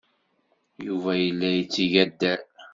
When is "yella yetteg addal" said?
1.21-2.41